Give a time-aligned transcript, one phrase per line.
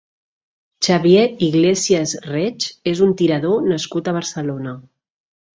[0.85, 4.79] Xavier Iglesias Reig és un tirador nascut a Barcelona.